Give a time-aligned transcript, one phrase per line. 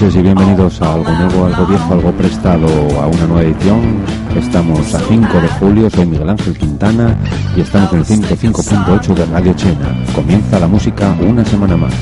[0.00, 2.68] Noches y bienvenidos a Algo Nuevo, Algo Viejo, Algo Prestado,
[3.02, 4.04] a una nueva edición.
[4.36, 7.16] Estamos a 5 de julio, soy Miguel Ángel Quintana
[7.56, 9.96] y estamos en el 105.8 de Radio Chena.
[10.14, 11.92] Comienza la música una semana más.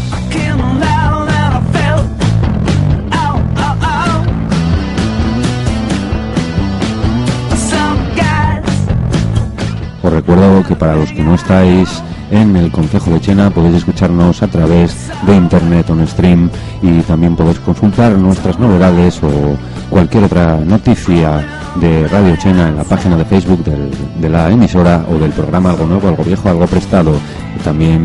[10.03, 14.43] Os recuerdo que para los que no estáis en el Consejo de Chena podéis escucharnos
[14.43, 16.51] a través de internet on stream
[16.83, 19.57] y también podéis consultar nuestras novedades o
[19.91, 25.17] cualquier otra noticia de Radio Chena en la página de Facebook de la emisora o
[25.19, 27.13] del programa Algo Nuevo, Algo Viejo, Algo Prestado.
[27.63, 28.05] también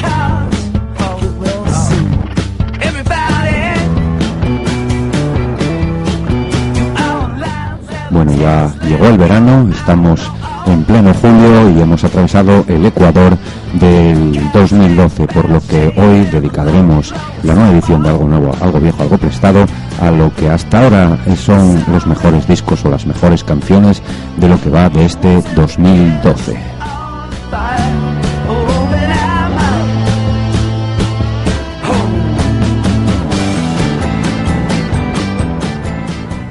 [8.18, 10.28] Bueno, ya llegó el verano, estamos
[10.66, 13.38] en pleno julio y hemos atravesado el Ecuador
[13.74, 19.04] del 2012, por lo que hoy dedicaremos la nueva edición de algo nuevo, algo viejo,
[19.04, 19.66] algo prestado,
[20.02, 24.02] a lo que hasta ahora son los mejores discos o las mejores canciones
[24.36, 26.77] de lo que va de este 2012.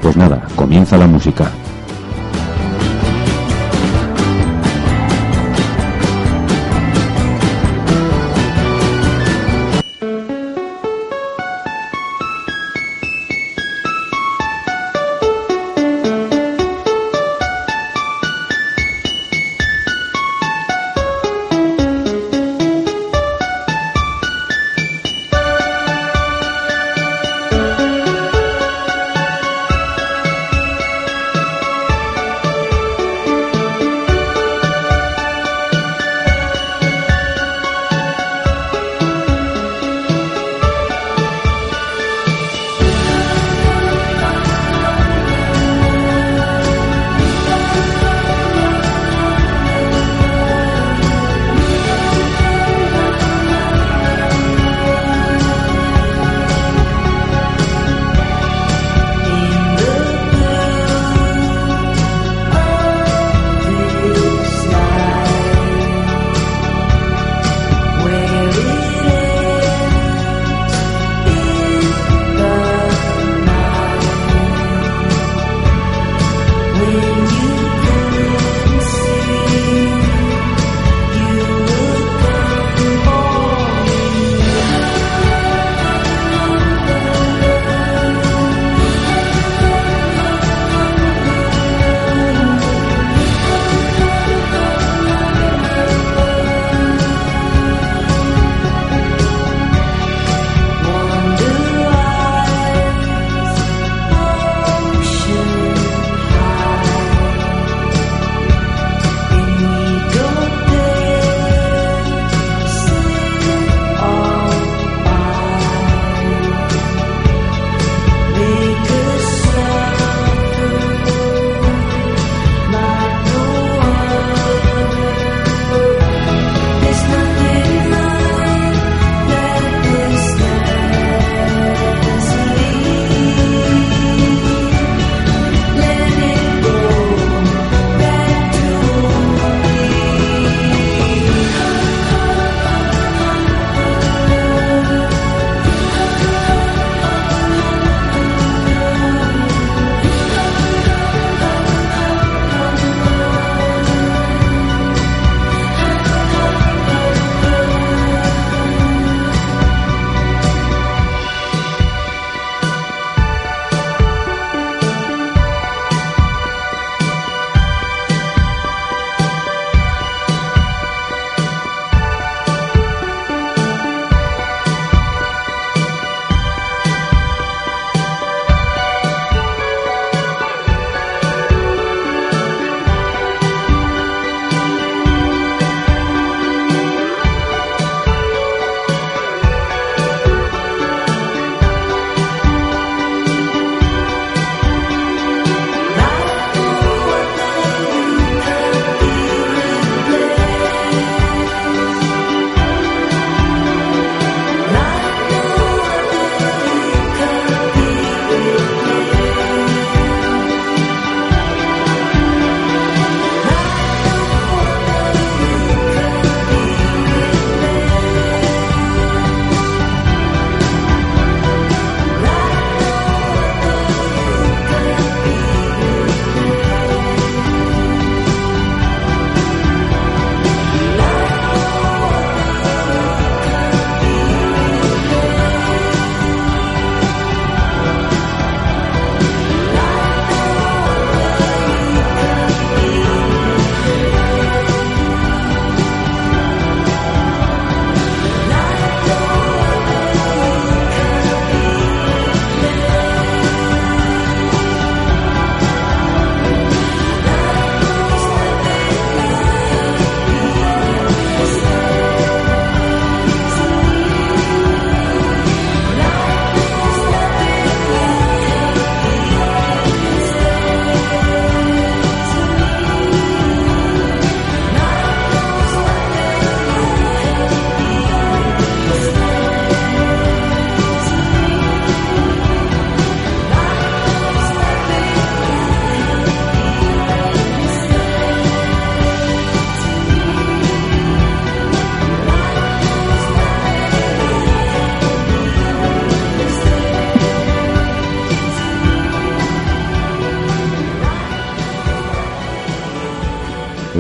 [0.08, 1.52] Pues nada, comienza la música.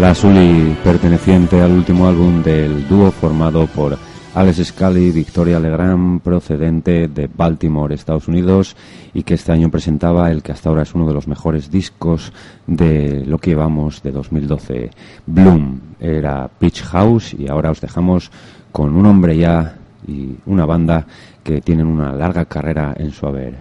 [0.07, 3.97] azul perteneciente al último álbum del dúo formado por
[4.35, 8.77] Alex Scully y Victoria Legrand, procedente de Baltimore, Estados Unidos,
[9.13, 12.31] y que este año presentaba el que hasta ahora es uno de los mejores discos
[12.67, 14.91] de lo que llevamos de 2012.
[15.25, 18.31] Bloom era Pitch House y ahora os dejamos
[18.71, 19.75] con un hombre ya
[20.07, 21.05] y una banda
[21.43, 23.55] que tienen una larga carrera en su haber.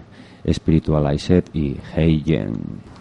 [0.49, 2.96] Spiritualized y Hey Jen.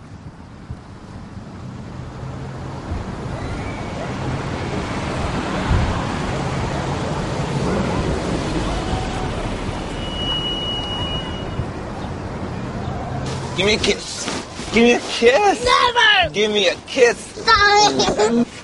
[13.56, 14.26] Give me a kiss.
[14.74, 15.64] Give me a kiss.
[15.64, 16.34] Never.
[16.34, 17.16] Give me a kiss.
[17.18, 18.44] Sorry.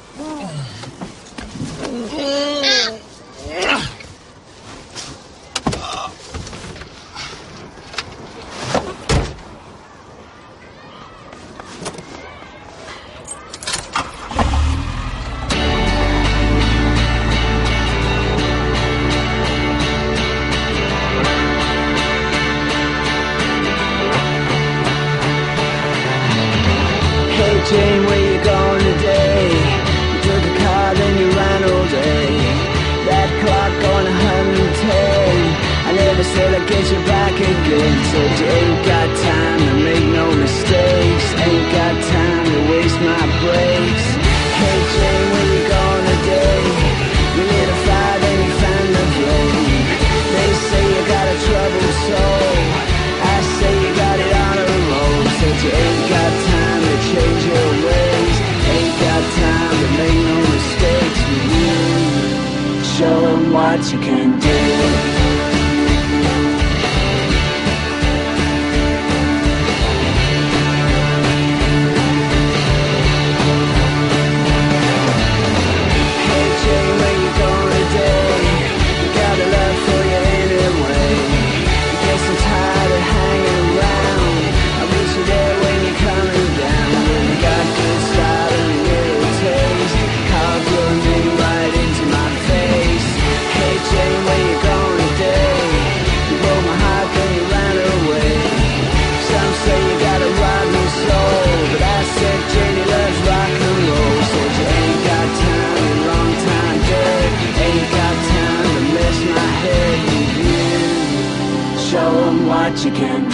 [112.84, 113.31] you can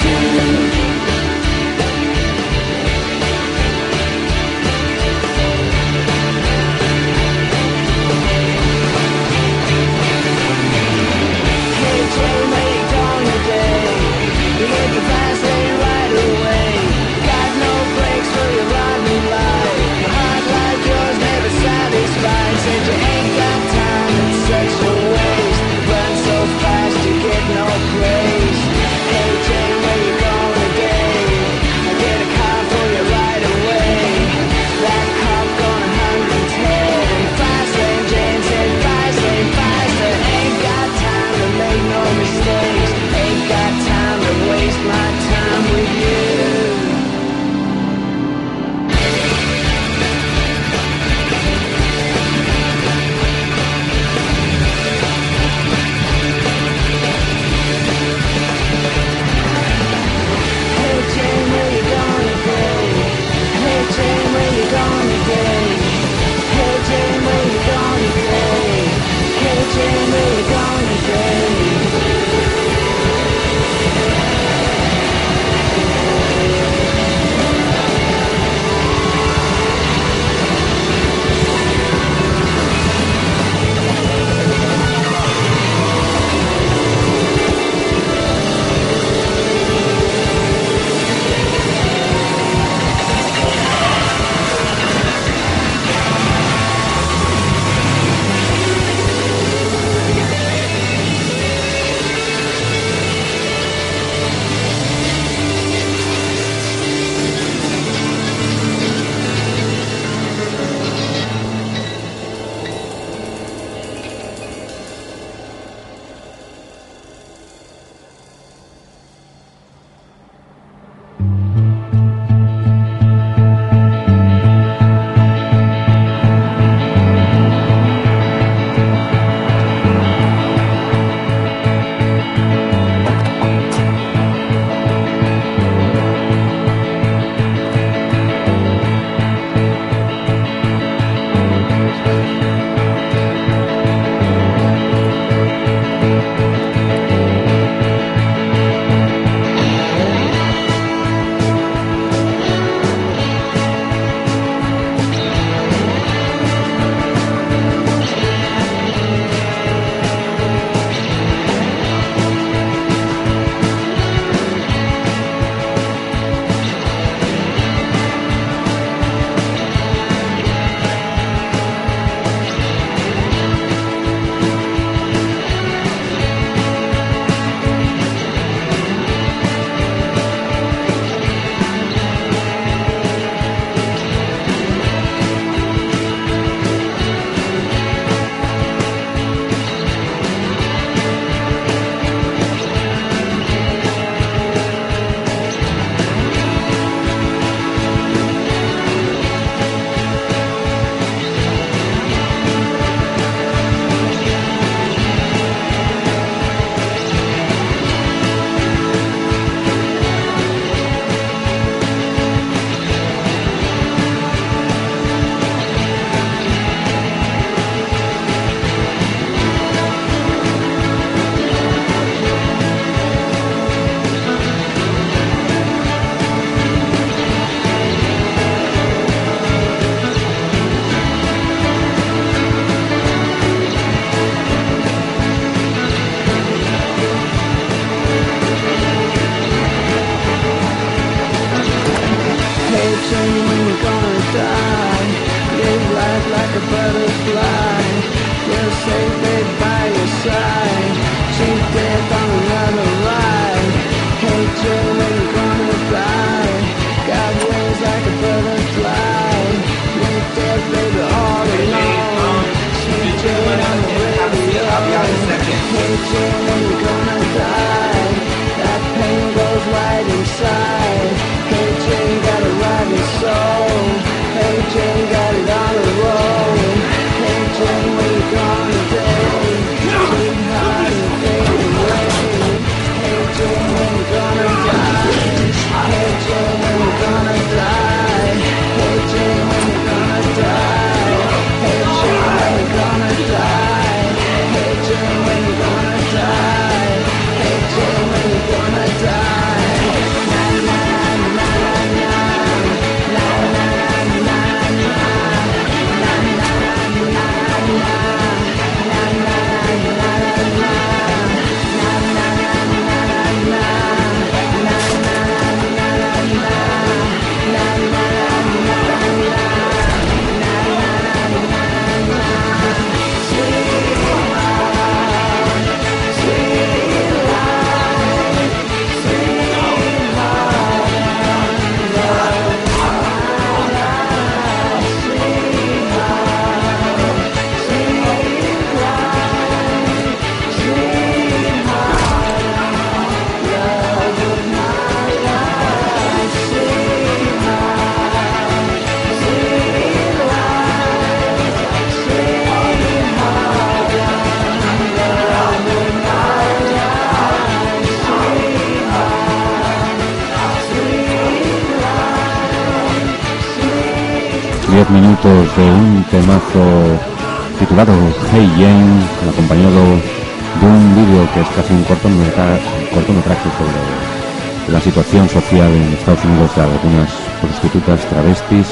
[375.49, 378.67] comercial en Estados Unidos de algunas prostitutas travestis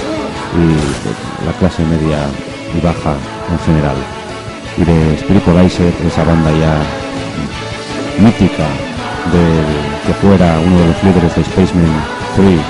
[0.53, 0.67] y
[1.03, 1.17] pues,
[1.47, 2.19] la clase media
[2.77, 3.15] y baja
[3.51, 3.97] en general.
[4.77, 6.77] Y de Spiritualizer, esa banda ya
[8.23, 8.67] mítica
[9.33, 9.67] del
[10.07, 11.93] que fuera uno de los líderes de Spaceman
[12.37, 12.61] 3,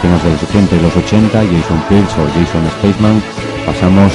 [0.00, 3.22] finales de los 70 y los 80, Jason Pierce o Jason Spaceman,
[3.66, 4.12] pasamos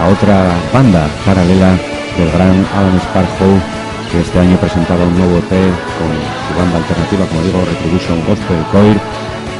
[0.00, 1.72] a otra banda paralela
[2.18, 3.81] del gran Alan Sparrow
[4.12, 8.62] que este año presentaba un nuevo EP con su banda alternativa, como digo, Retribution Gospel
[8.70, 9.00] Coil,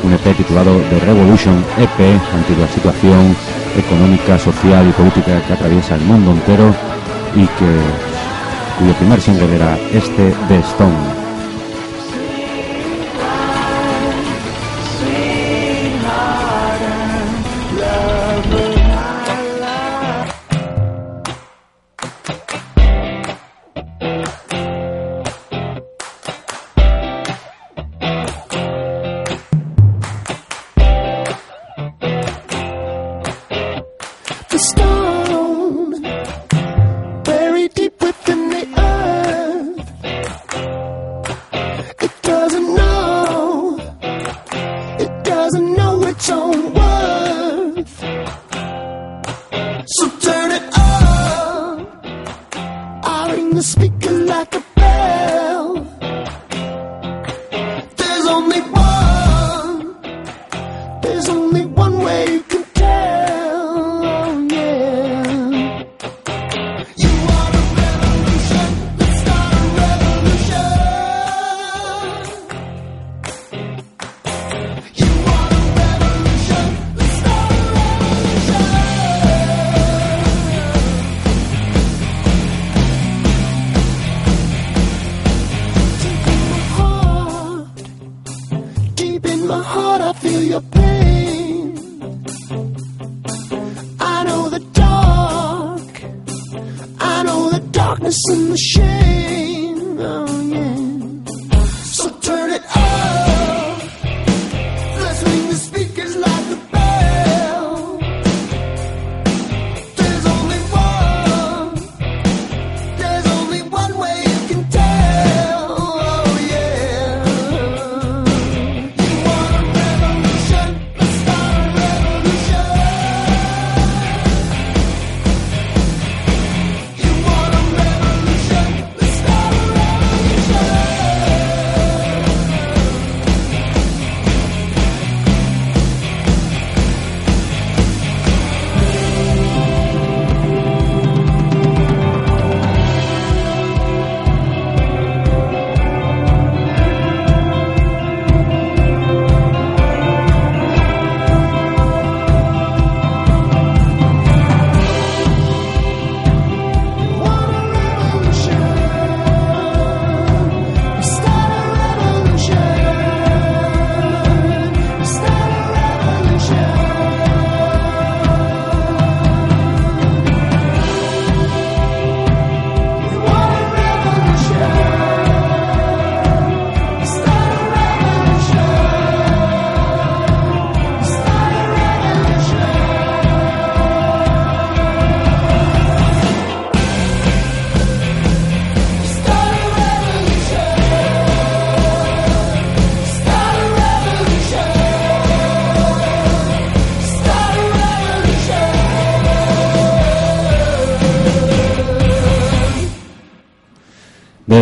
[0.04, 2.00] un EP titulado The Revolution EP,
[2.35, 3.35] ante la situación
[3.76, 6.75] económica, social y política que atraviesa el mundo entero
[7.35, 7.80] y que
[8.78, 11.21] cuyo primer single era este de Stone.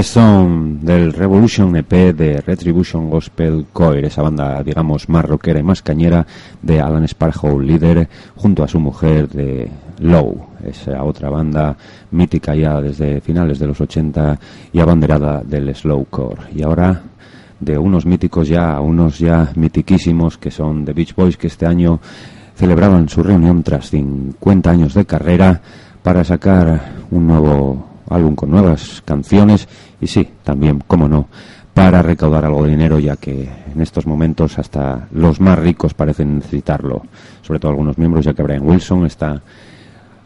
[0.03, 5.83] Song del Revolution EP de Retribution Gospel Choir, esa banda, digamos, más rockera y más
[5.83, 6.27] cañera
[6.63, 11.77] de Alan Sparrow, líder, junto a su mujer de Low, esa otra banda
[12.11, 14.39] mítica ya desde finales de los 80
[14.73, 16.43] y abanderada del slowcore.
[16.55, 17.03] Y ahora
[17.59, 21.67] de unos míticos ya a unos ya mitiquísimos que son The Beach Boys, que este
[21.67, 22.01] año
[22.55, 25.61] celebraban su reunión tras 50 años de carrera
[26.03, 29.68] para sacar un nuevo álbum con nuevas canciones
[30.01, 31.29] y sí, también, como no,
[31.75, 36.37] para recaudar algo de dinero ya que en estos momentos hasta los más ricos parecen
[36.37, 37.03] necesitarlo,
[37.42, 39.40] sobre todo algunos miembros ya que Brian Wilson está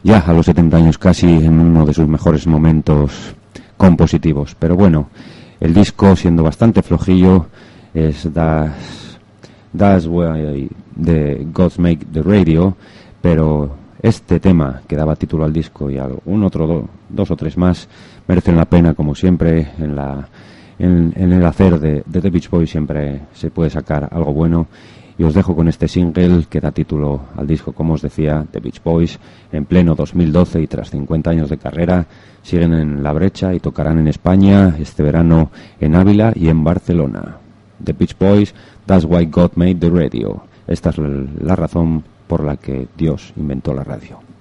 [0.03, 3.35] ya a los 70 años casi en uno de sus mejores momentos
[3.77, 5.09] compositivos, pero bueno,
[5.61, 7.47] el disco siendo bastante flojillo
[7.95, 9.19] es Das,
[9.73, 12.77] das Way de Gods Make the Radio,
[13.23, 17.57] pero este tema que daba título al disco y algún otro, do, dos o tres
[17.57, 17.89] más,
[18.29, 20.29] merecen la pena, como siempre, en, la,
[20.79, 24.67] en el hacer de, de The Beach Boys siempre se puede sacar algo bueno.
[25.17, 28.61] Y os dejo con este single que da título al disco, como os decía, The
[28.61, 29.19] Beach Boys,
[29.51, 32.07] en pleno 2012 y tras 50 años de carrera,
[32.43, 37.39] siguen en la brecha y tocarán en España este verano en Ávila y en Barcelona.
[37.83, 40.43] The Beach Boys, That's Why God Made the Radio.
[40.67, 44.34] Esta es la razón por la que Dios inventó la radio.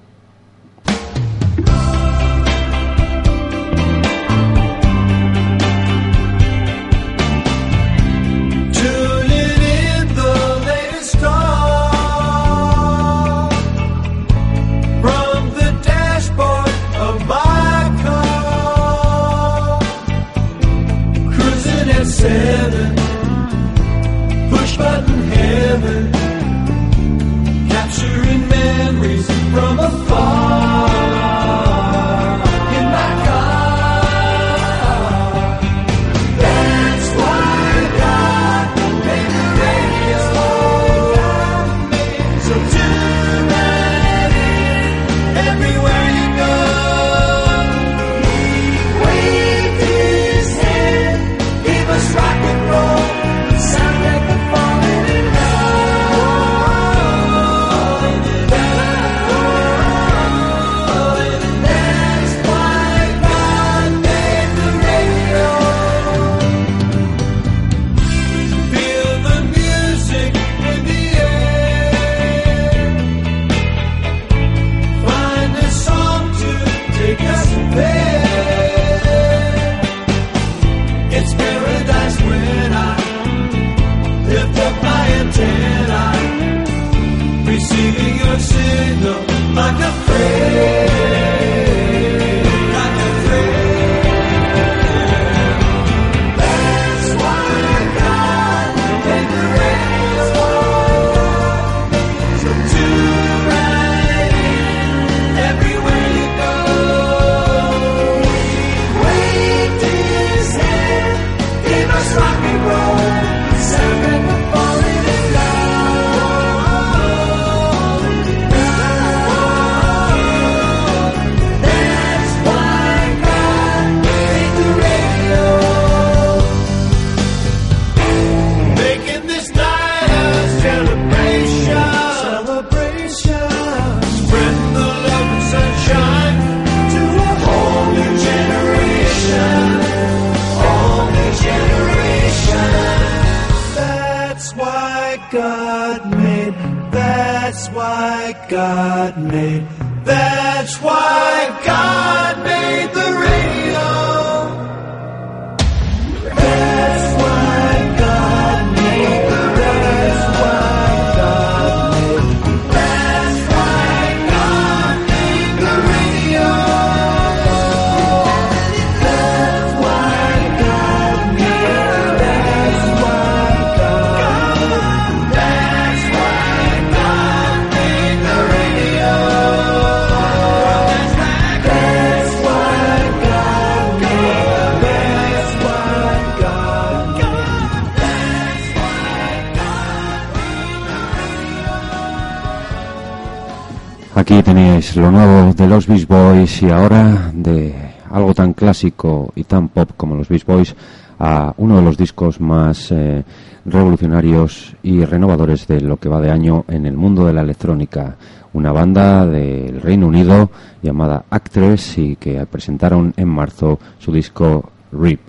[194.24, 197.76] Aquí tenéis lo nuevo de los Beach Boys y ahora de
[198.10, 200.74] algo tan clásico y tan pop como los Beach Boys
[201.20, 203.22] a uno de los discos más eh,
[203.66, 208.16] revolucionarios y renovadores de lo que va de año en el mundo de la electrónica.
[208.54, 210.50] Una banda del Reino Unido
[210.82, 215.20] llamada Actress y que presentaron en marzo su disco RIP,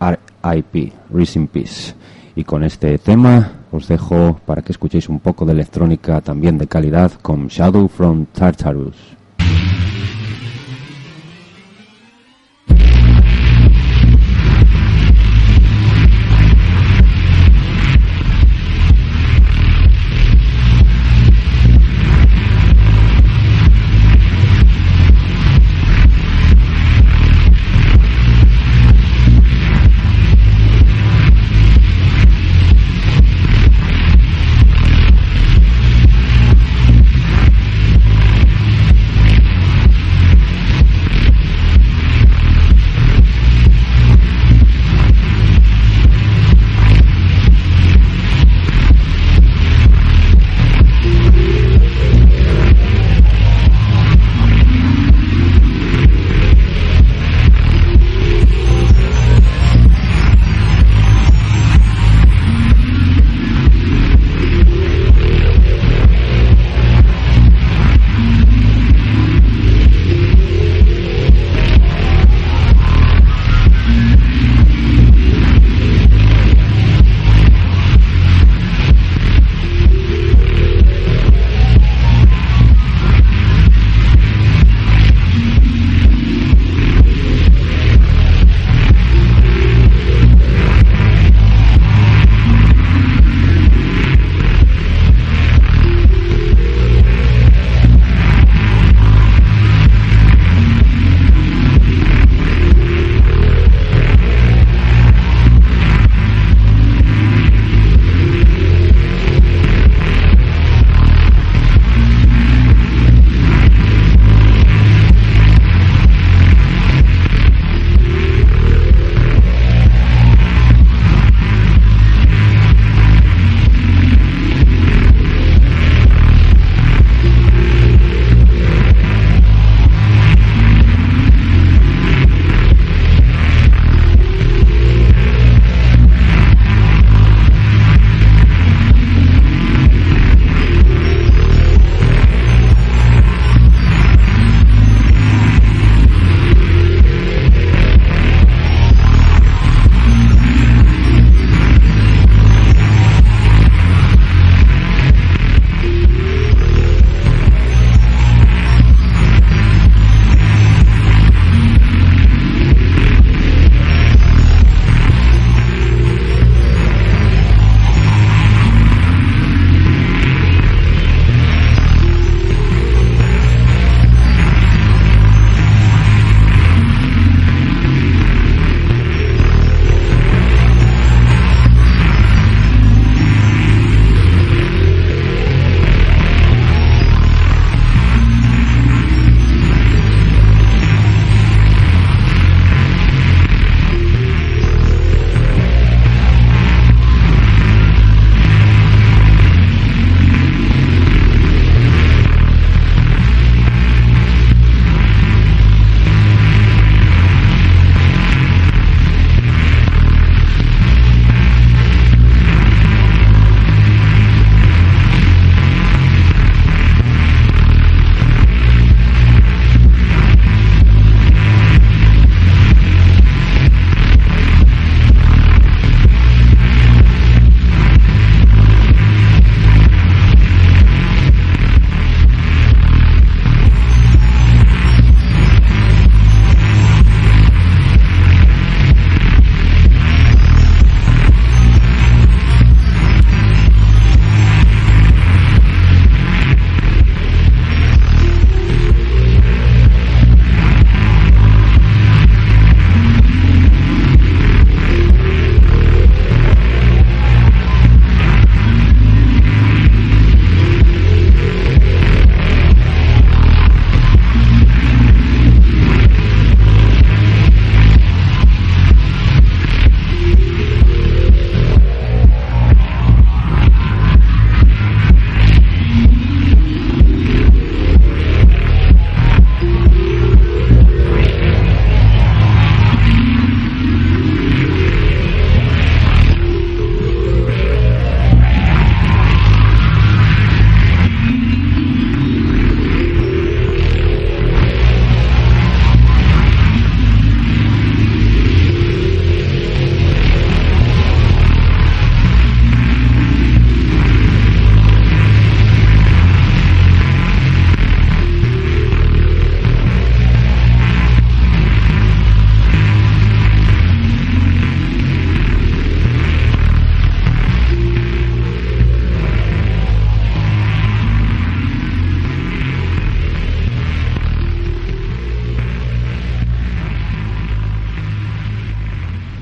[0.00, 1.94] RIP, Rest in Peace.
[2.36, 6.66] Y con este tema os dejo para que escuchéis un poco de electrónica también de
[6.66, 8.96] calidad con Shadow from Tartarus.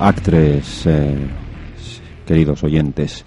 [0.04, 1.16] Actres, eh,
[2.26, 3.24] queridos oyentes.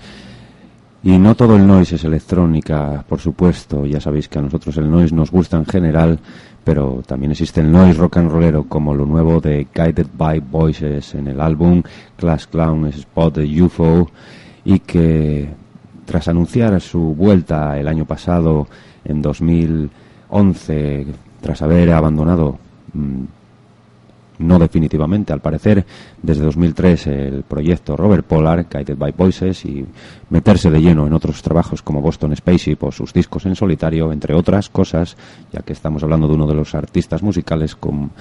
[1.03, 3.85] Y no todo el noise es electrónica, por supuesto.
[3.85, 6.19] Ya sabéis que a nosotros el noise nos gusta en general,
[6.63, 11.15] pero también existe el noise rock and rollero como lo nuevo de Guided by Voices
[11.15, 11.81] en el álbum
[12.15, 14.11] Class Clown Spot de UFO
[14.63, 15.49] y que
[16.05, 18.67] tras anunciar su vuelta el año pasado
[19.03, 21.07] en 2011
[21.41, 22.59] tras haber abandonado
[22.93, 23.23] mm,
[24.39, 25.86] no definitivamente, al parecer,
[26.21, 29.86] desde 2003 el proyecto Robert Polar, Guided by Voices, y
[30.30, 34.34] meterse de lleno en otros trabajos como Boston Spaceship o sus discos en solitario, entre
[34.34, 35.17] otras cosas,
[35.52, 38.12] ya que estamos hablando de uno de los artistas musicales con,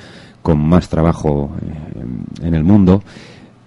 [0.43, 3.03] con más trabajo eh, en el mundo.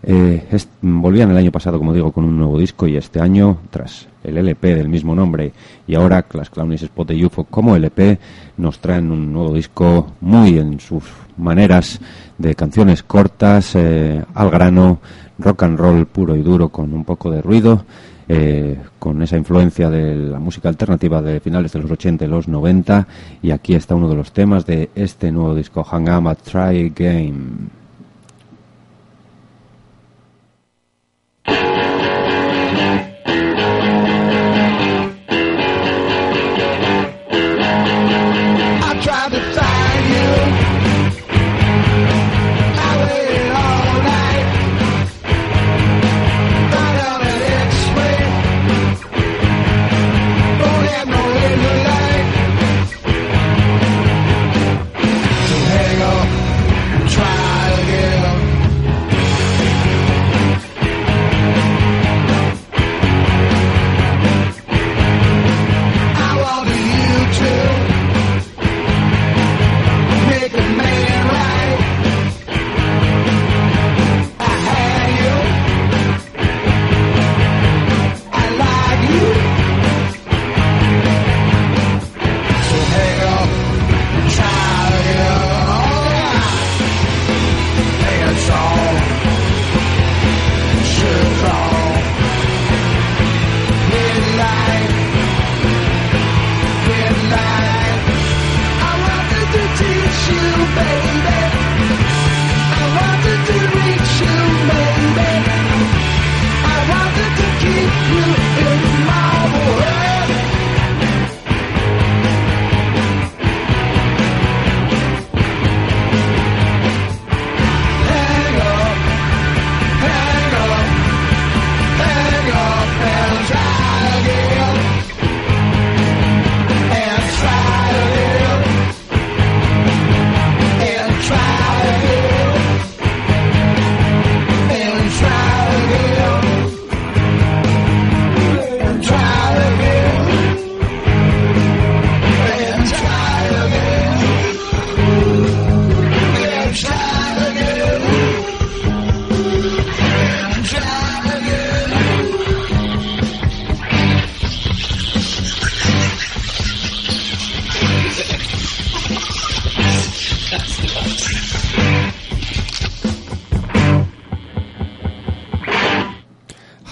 [0.02, 0.48] Eh,
[0.82, 4.38] volvían el año pasado, como digo, con un nuevo disco y este año, tras el
[4.38, 5.52] LP del mismo nombre
[5.88, 8.18] y ahora Class Clownies Spot de UFO como LP,
[8.58, 11.04] nos traen un nuevo disco muy en sus
[11.38, 12.00] maneras
[12.40, 15.00] de canciones cortas, eh, al grano,
[15.38, 17.86] rock and roll puro y duro con un poco de ruido.
[18.32, 22.48] eh, con esa influencia de la música alternativa de finales de los 80 y los
[22.48, 23.08] 90
[23.42, 26.94] y aquí está uno de los temas de este nuevo disco Hang Up a Try
[26.96, 27.79] Game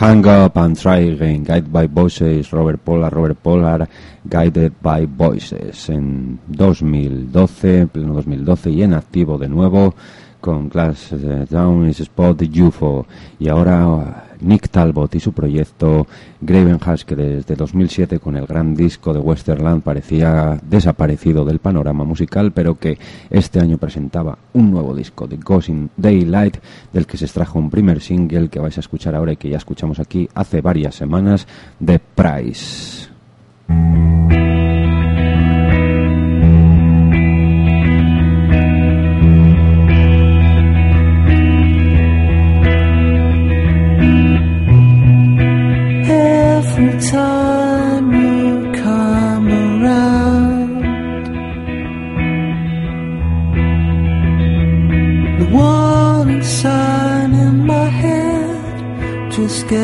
[0.08, 3.90] Hang Up and Try Again, Guided by Voices, Robert Pollard, Robert Pollard,
[4.24, 9.96] Guided by Voices, en 2012, pleno 2012, y en activo de nuevo,
[10.40, 13.06] con Class eh, Down is Spot UFO,
[13.40, 14.06] y ahora uh,
[14.42, 16.08] Nick Talbot y su proyecto
[16.42, 22.52] Graven que desde 2007 con el gran disco de Westerland parecía desaparecido del panorama musical,
[22.52, 22.98] pero que
[23.30, 26.58] este año presentaba un nuevo disco de Ghost in Daylight,
[26.94, 29.58] del que se extrajo un primer single que vais a escuchar ahora y que ya
[29.58, 31.48] escuchamos aquí hace varias semanas,
[31.84, 33.08] The Price.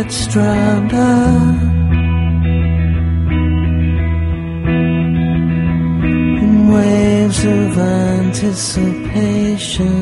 [0.03, 0.99] get stranded.
[6.43, 9.95] In waves of anticipation,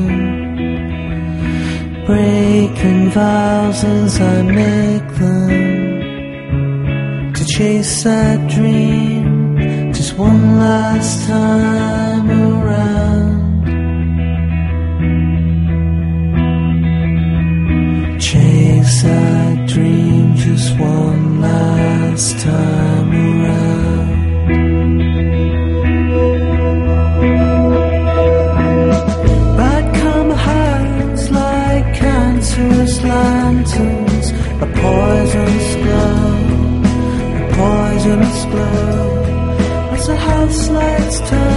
[2.05, 13.41] breaking vows as I make them to chase that dream just one last time around.
[18.19, 19.40] chase us
[19.73, 24.09] dream just one last time around.
[29.59, 34.31] But come hides like cancerous lanterns,
[34.65, 36.33] a poisonous glow,
[37.39, 39.93] a poisonous glow.
[39.93, 41.50] As the house lights turn.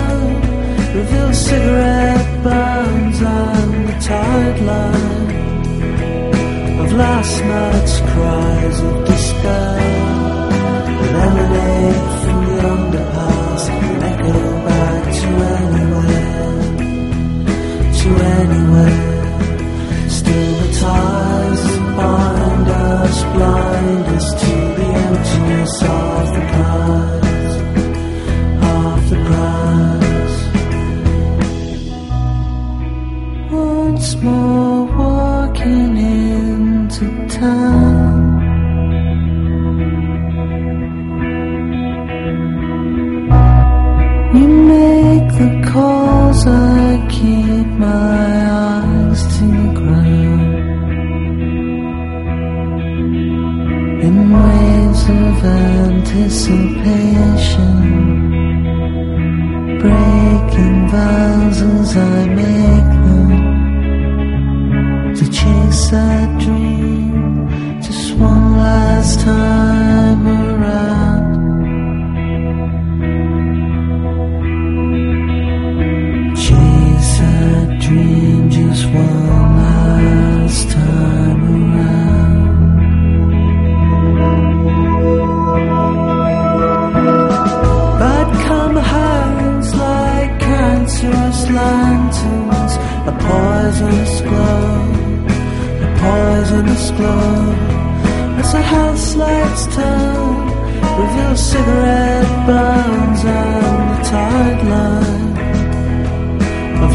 [6.96, 10.13] last night's cries of despair.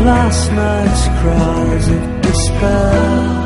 [0.06, 3.40] last night's cries of despair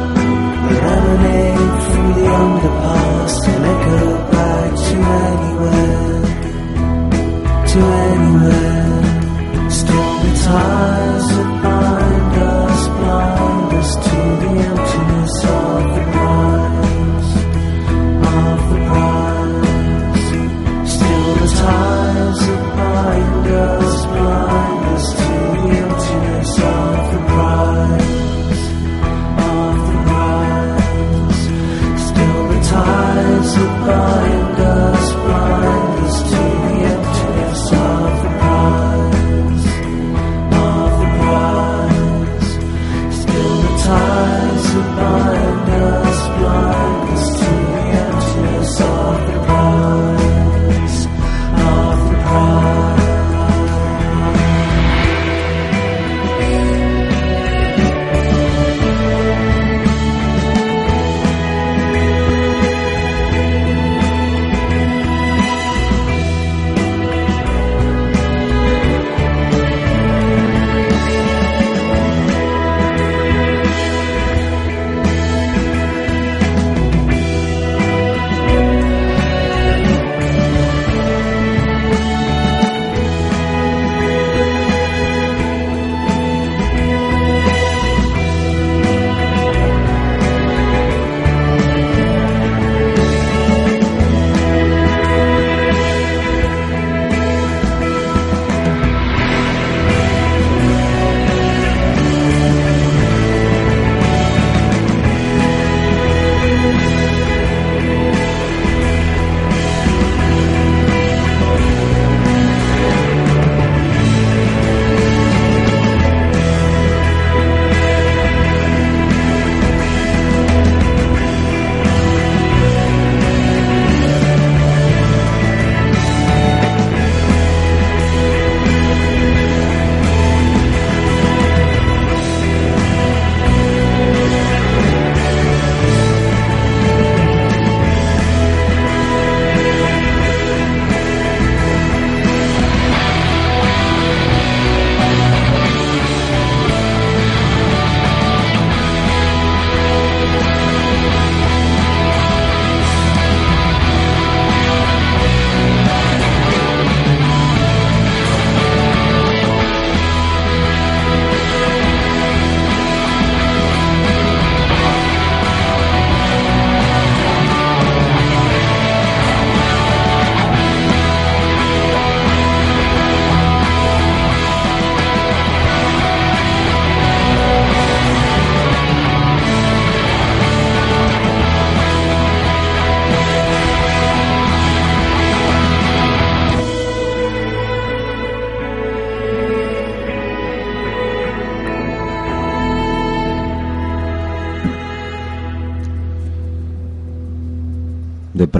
[0.83, 4.95] emanate from the underpass and echo back to
[5.27, 6.21] anywhere,
[7.71, 7.79] to
[8.09, 9.69] anywhere.
[9.69, 14.42] Stormy ties that bind us, blind us to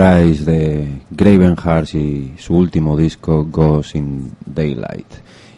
[0.04, 5.08] Price de Gravenhearts y su último disco Goes in Daylight.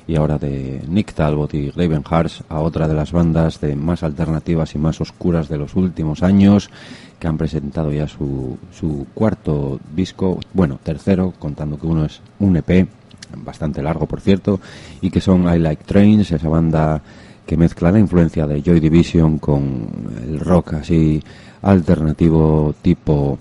[0.06, 4.76] Y ahora de Nick Talbot y Gravenhearts a otra de las bandas de más alternativas
[4.76, 6.70] y más oscuras de los últimos años
[7.18, 12.56] que han presentado ya su, su cuarto disco, bueno, tercero, contando que uno es un
[12.56, 12.88] EP,
[13.38, 14.60] bastante largo por cierto,
[15.02, 17.02] y que son I Like Trains, esa banda
[17.48, 19.90] que mezcla la influencia de Joy Division con
[20.22, 21.20] el rock así
[21.64, 23.40] alternativo tipo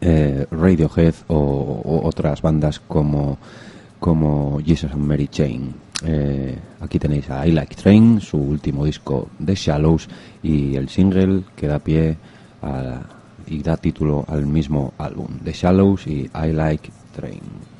[0.00, 3.38] eh, Radiohead o, otras bandas como,
[3.98, 5.74] como Jesus and Mary Chain.
[6.04, 10.08] Eh, aquí tenéis a I Like Train, su último disco de Shallows
[10.42, 12.16] y el single que da pie
[12.62, 13.00] a,
[13.46, 17.75] y da título al mismo álbum, The Shallows y I Like Train.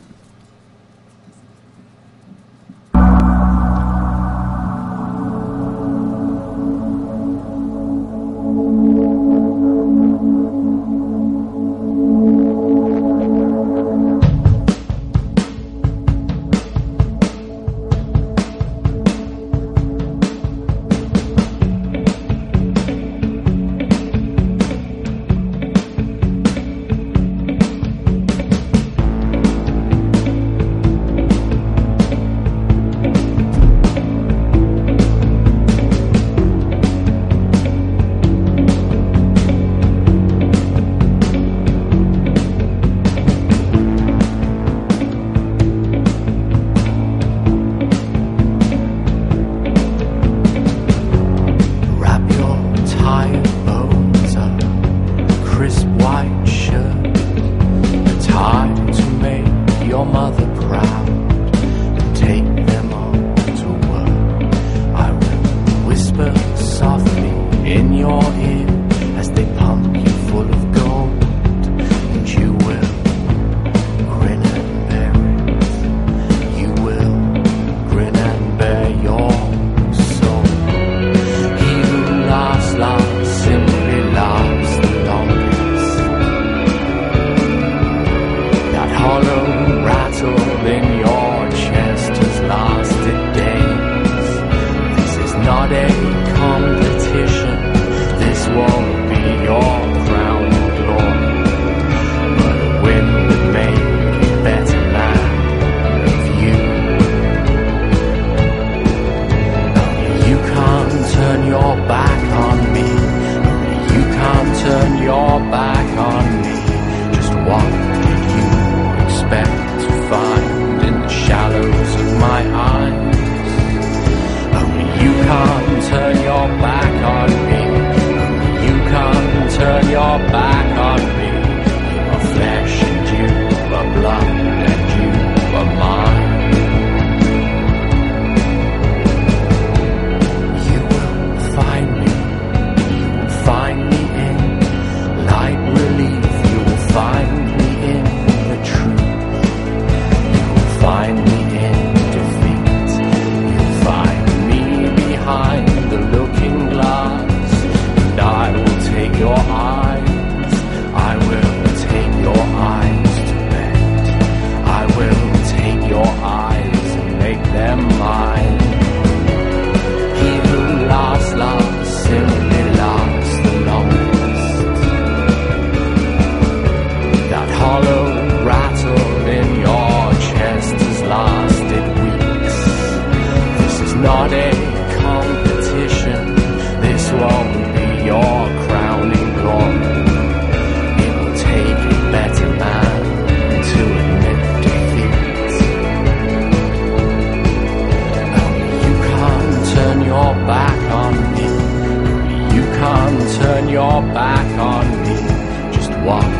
[206.07, 206.36] walk.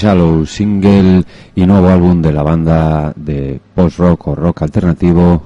[0.00, 1.22] Shallow, single
[1.54, 5.42] y nuevo álbum de la banda de post-rock o rock alternativo,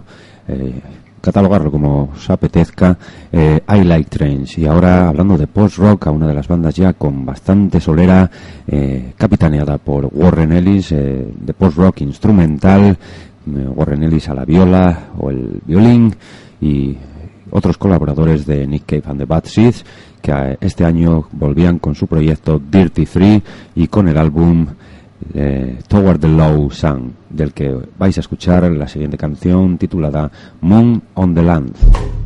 [0.47, 0.81] eh,
[1.21, 2.97] catalogarlo como os apetezca,
[3.33, 4.57] eh, I Like Trains.
[4.59, 8.31] Y ahora, hablando de post-rock, a una de las bandas ya con bastante solera,
[8.69, 12.97] eh, capitaneada por Warren Ellis, de post-rock instrumental,
[13.47, 16.15] Warren Ellis a la viola o el violín
[16.61, 16.97] y
[17.55, 19.85] otros colaboradores de Nick Cave and the Bad Seeds
[20.21, 23.43] que eh, este año volvían con su proyecto Dirty Free
[23.77, 24.67] y con el álbum
[25.35, 30.31] eh, Toward the Low Sun, del que vais a escuchar la siguiente canción titulada
[30.61, 32.24] Moon on the Land.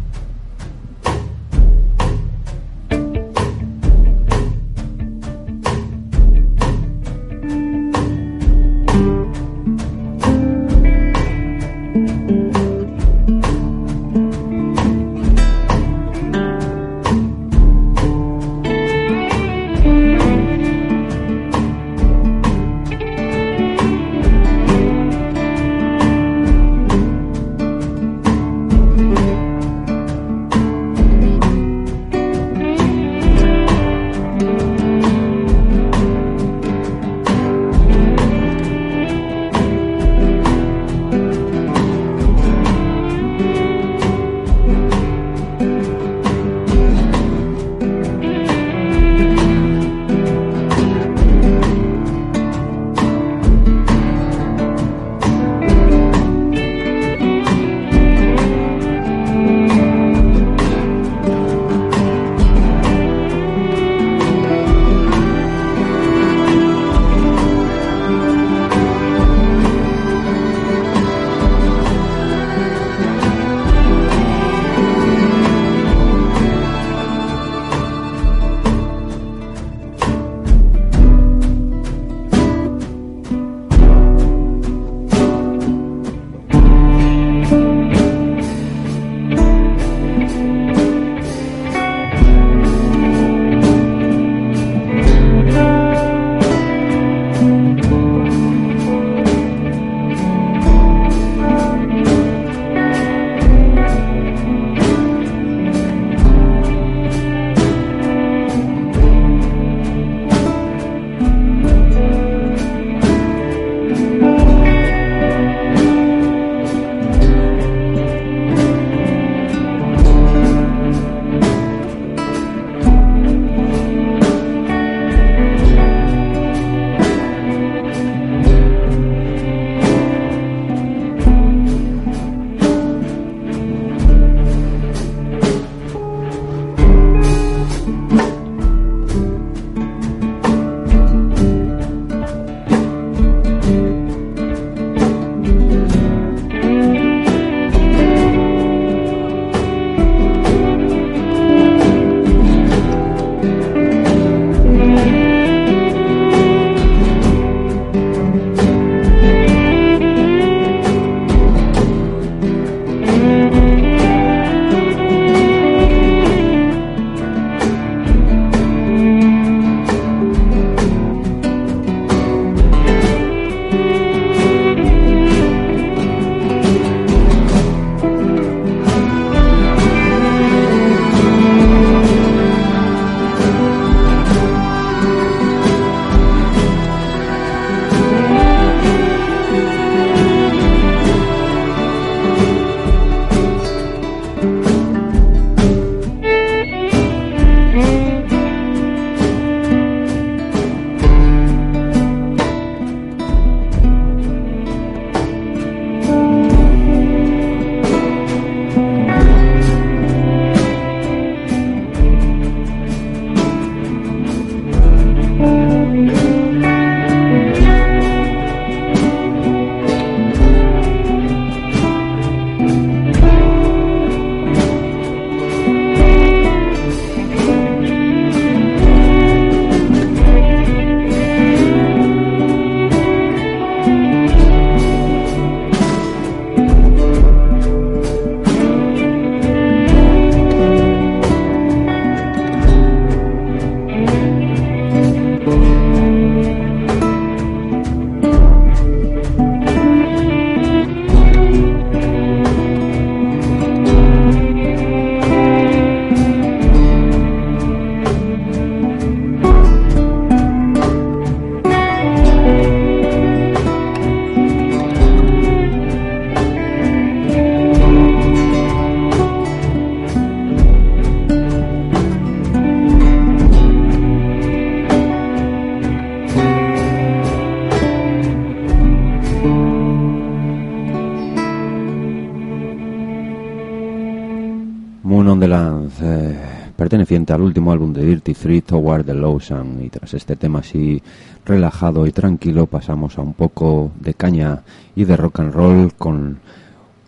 [287.38, 289.80] Al último álbum de Dirty Three, Toward the Lawson.
[289.80, 291.00] Y tras este tema así
[291.46, 294.62] relajado y tranquilo, pasamos a un poco de caña
[294.96, 296.40] y de rock and roll con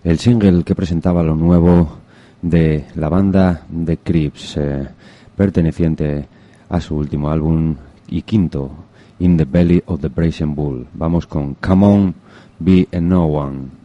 [0.04, 1.98] el single que presentaba lo nuevo
[2.42, 4.88] de la banda The Crips, eh,
[5.34, 6.28] perteneciente
[6.68, 7.74] a su último álbum
[8.08, 8.70] y quinto,
[9.18, 10.86] In the Belly of the Brazen Bull.
[10.94, 12.14] Vamos con Come On,
[12.60, 13.79] Be a No One.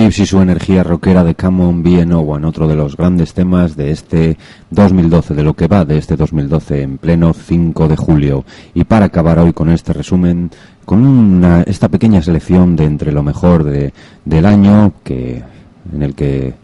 [0.00, 2.96] Crips y su energía rockera de Come On Be a No One, otro de los
[2.96, 4.38] grandes temas de este
[4.70, 8.44] 2012, de lo que va de este 2012 en pleno 5 de julio.
[8.72, 10.50] Y para acabar hoy con este resumen,
[10.86, 13.92] con esta pequeña selección de entre lo mejor de,
[14.24, 15.42] del año, que,
[15.92, 16.54] en el que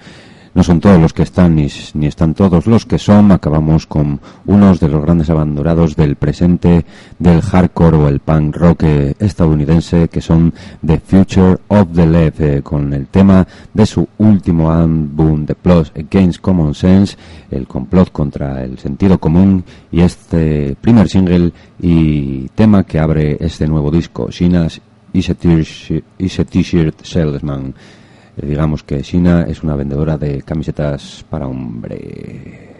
[0.57, 3.31] no son todos los que están ni, ni están todos los que son.
[3.31, 6.87] Acabamos con unos de los grandes abandonados del presente
[7.19, 10.55] del hardcore o el punk rock eh, estadounidense que son
[10.85, 15.93] The Future of the Left eh, con el tema de su último álbum The Plot
[15.95, 17.19] Against Common Sense,
[17.51, 23.67] el complot contra el sentido común y este primer single y tema que abre este
[23.67, 24.81] nuevo disco, Shina's
[25.13, 25.29] is
[26.39, 27.75] a T-shirt salesman.
[28.37, 32.76] Digamos que Shina es una vendedora de camisetas para hombre.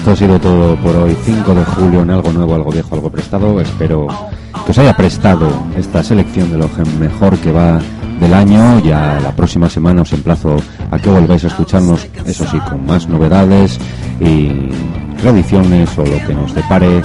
[0.00, 3.10] Esto ha sido todo por hoy, 5 de julio, en algo nuevo, algo viejo, algo
[3.10, 3.60] prestado.
[3.60, 4.06] Espero
[4.64, 5.46] que os haya prestado
[5.76, 7.78] esta selección de lo mejor que va
[8.18, 8.80] del año.
[8.80, 10.56] Ya la próxima semana os emplazo
[10.90, 13.78] a que volváis a escucharnos, eso sí, con más novedades
[14.20, 14.70] y
[15.20, 17.02] tradiciones o lo que nos depare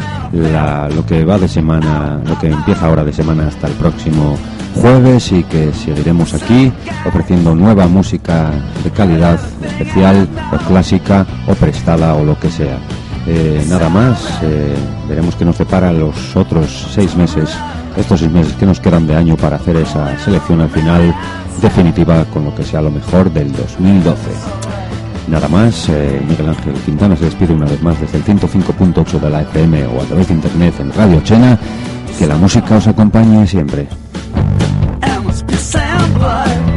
[0.95, 4.37] lo que va de semana, lo que empieza ahora de semana hasta el próximo
[4.75, 6.71] jueves y que seguiremos aquí
[7.05, 8.51] ofreciendo nueva música
[8.83, 12.77] de calidad especial o clásica o prestada o lo que sea.
[13.27, 14.75] Eh, nada más, eh,
[15.09, 17.49] veremos qué nos depara los otros seis meses,
[17.97, 21.15] estos seis meses que nos quedan de año para hacer esa selección al final
[21.61, 24.15] definitiva con lo que sea lo mejor del 2012.
[25.27, 29.29] Nada más, eh, Miguel Ángel Quintana se despide una vez más desde el 105.8 de
[29.29, 31.57] la FM o a través de internet en Radio Chena.
[32.19, 33.87] Que la música os acompañe siempre.
[35.03, 36.74] and was pissing blood.